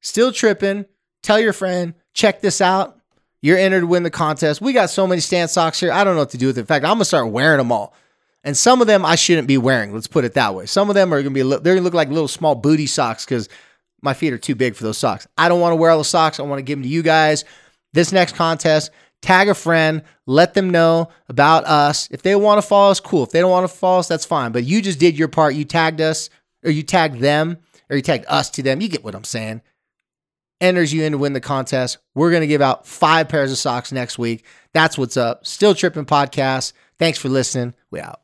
still 0.00 0.32
tripping, 0.32 0.84
tell 1.22 1.40
your 1.40 1.52
friend, 1.52 1.94
check 2.12 2.40
this 2.40 2.60
out. 2.60 2.98
You're 3.44 3.58
entered 3.58 3.80
to 3.80 3.86
win 3.86 4.04
the 4.04 4.10
contest. 4.10 4.62
We 4.62 4.72
got 4.72 4.88
so 4.88 5.06
many 5.06 5.20
Stance 5.20 5.52
socks 5.52 5.78
here. 5.78 5.92
I 5.92 6.02
don't 6.02 6.14
know 6.14 6.22
what 6.22 6.30
to 6.30 6.38
do 6.38 6.46
with 6.46 6.56
it. 6.56 6.62
In 6.62 6.66
fact, 6.66 6.82
I'm 6.82 6.94
gonna 6.94 7.04
start 7.04 7.30
wearing 7.30 7.58
them 7.58 7.70
all. 7.70 7.94
And 8.42 8.56
some 8.56 8.80
of 8.80 8.86
them 8.86 9.04
I 9.04 9.16
shouldn't 9.16 9.46
be 9.46 9.58
wearing. 9.58 9.92
Let's 9.92 10.06
put 10.06 10.24
it 10.24 10.32
that 10.32 10.54
way. 10.54 10.64
Some 10.64 10.88
of 10.88 10.94
them 10.94 11.12
are 11.12 11.22
gonna 11.22 11.34
be 11.34 11.42
they're 11.42 11.74
gonna 11.74 11.82
look 11.82 11.92
like 11.92 12.08
little 12.08 12.26
small 12.26 12.54
booty 12.54 12.86
socks 12.86 13.26
because 13.26 13.50
my 14.00 14.14
feet 14.14 14.32
are 14.32 14.38
too 14.38 14.54
big 14.54 14.74
for 14.74 14.84
those 14.84 14.96
socks. 14.96 15.26
I 15.36 15.50
don't 15.50 15.60
want 15.60 15.72
to 15.72 15.76
wear 15.76 15.90
all 15.90 15.98
the 15.98 16.04
socks. 16.04 16.40
I 16.40 16.42
want 16.44 16.58
to 16.58 16.62
give 16.62 16.78
them 16.78 16.84
to 16.84 16.88
you 16.88 17.02
guys. 17.02 17.44
This 17.92 18.12
next 18.12 18.34
contest, 18.34 18.90
tag 19.20 19.50
a 19.50 19.54
friend, 19.54 20.00
let 20.24 20.54
them 20.54 20.70
know 20.70 21.10
about 21.28 21.66
us. 21.66 22.08
If 22.10 22.22
they 22.22 22.34
want 22.36 22.62
to 22.62 22.66
follow 22.66 22.92
us, 22.92 22.98
cool. 22.98 23.24
If 23.24 23.30
they 23.32 23.40
don't 23.40 23.50
want 23.50 23.68
to 23.70 23.76
follow 23.76 23.98
us, 23.98 24.08
that's 24.08 24.24
fine. 24.24 24.52
But 24.52 24.64
you 24.64 24.80
just 24.80 24.98
did 24.98 25.18
your 25.18 25.28
part. 25.28 25.54
You 25.54 25.66
tagged 25.66 26.00
us, 26.00 26.30
or 26.64 26.70
you 26.70 26.82
tagged 26.82 27.20
them, 27.20 27.58
or 27.90 27.96
you 27.96 28.02
tagged 28.02 28.24
us 28.26 28.48
to 28.52 28.62
them. 28.62 28.80
You 28.80 28.88
get 28.88 29.04
what 29.04 29.14
I'm 29.14 29.22
saying 29.22 29.60
enters 30.60 30.92
you 30.92 31.04
in 31.04 31.12
to 31.12 31.18
win 31.18 31.32
the 31.32 31.40
contest. 31.40 31.98
We're 32.14 32.30
going 32.30 32.42
to 32.42 32.46
give 32.46 32.62
out 32.62 32.86
five 32.86 33.28
pairs 33.28 33.52
of 33.52 33.58
socks 33.58 33.92
next 33.92 34.18
week. 34.18 34.44
That's 34.72 34.96
what's 34.98 35.16
up. 35.16 35.46
Still 35.46 35.74
Tripping 35.74 36.06
Podcast. 36.06 36.72
Thanks 36.98 37.18
for 37.18 37.28
listening. 37.28 37.74
We 37.90 38.00
out. 38.00 38.23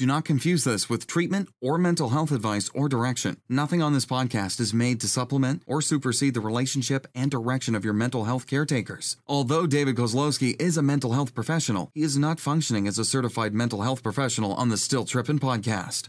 Do 0.00 0.06
not 0.06 0.24
confuse 0.24 0.64
this 0.64 0.88
with 0.88 1.06
treatment 1.06 1.50
or 1.60 1.76
mental 1.76 2.08
health 2.08 2.32
advice 2.32 2.70
or 2.72 2.88
direction. 2.88 3.36
Nothing 3.50 3.82
on 3.82 3.92
this 3.92 4.06
podcast 4.06 4.58
is 4.58 4.72
made 4.72 4.98
to 5.02 5.06
supplement 5.06 5.62
or 5.66 5.82
supersede 5.82 6.32
the 6.32 6.40
relationship 6.40 7.06
and 7.14 7.30
direction 7.30 7.74
of 7.74 7.84
your 7.84 7.92
mental 7.92 8.24
health 8.24 8.46
caretakers. 8.46 9.18
Although 9.26 9.66
David 9.66 9.96
Kozlowski 9.96 10.58
is 10.58 10.78
a 10.78 10.82
mental 10.82 11.12
health 11.12 11.34
professional, 11.34 11.90
he 11.92 12.02
is 12.02 12.16
not 12.16 12.40
functioning 12.40 12.88
as 12.88 12.98
a 12.98 13.04
certified 13.04 13.52
mental 13.52 13.82
health 13.82 14.02
professional 14.02 14.54
on 14.54 14.70
the 14.70 14.78
Still 14.78 15.04
Trippin' 15.04 15.38
podcast. 15.38 16.08